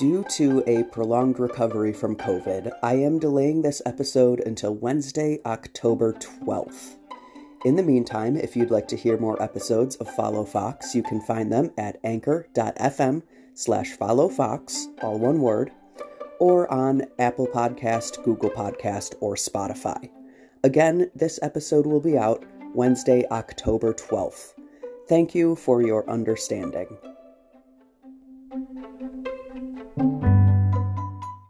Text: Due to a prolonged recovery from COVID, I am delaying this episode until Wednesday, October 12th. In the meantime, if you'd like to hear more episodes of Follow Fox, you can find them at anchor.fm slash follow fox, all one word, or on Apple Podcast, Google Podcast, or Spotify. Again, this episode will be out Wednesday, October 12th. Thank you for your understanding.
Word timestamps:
Due 0.00 0.24
to 0.30 0.64
a 0.66 0.82
prolonged 0.84 1.38
recovery 1.38 1.92
from 1.92 2.16
COVID, 2.16 2.72
I 2.82 2.94
am 2.94 3.18
delaying 3.18 3.60
this 3.60 3.82
episode 3.84 4.40
until 4.40 4.74
Wednesday, 4.74 5.40
October 5.44 6.14
12th. 6.14 6.96
In 7.66 7.76
the 7.76 7.82
meantime, 7.82 8.34
if 8.34 8.56
you'd 8.56 8.70
like 8.70 8.88
to 8.88 8.96
hear 8.96 9.18
more 9.18 9.42
episodes 9.42 9.96
of 9.96 10.08
Follow 10.14 10.46
Fox, 10.46 10.94
you 10.94 11.02
can 11.02 11.20
find 11.20 11.52
them 11.52 11.70
at 11.76 12.00
anchor.fm 12.02 13.22
slash 13.52 13.90
follow 13.90 14.30
fox, 14.30 14.88
all 15.02 15.18
one 15.18 15.42
word, 15.42 15.70
or 16.38 16.72
on 16.72 17.02
Apple 17.18 17.46
Podcast, 17.46 18.24
Google 18.24 18.48
Podcast, 18.48 19.16
or 19.20 19.34
Spotify. 19.34 20.08
Again, 20.64 21.10
this 21.14 21.38
episode 21.42 21.84
will 21.84 22.00
be 22.00 22.16
out 22.16 22.42
Wednesday, 22.74 23.26
October 23.30 23.92
12th. 23.92 24.54
Thank 25.10 25.34
you 25.34 25.56
for 25.56 25.82
your 25.82 26.08
understanding. 26.08 26.88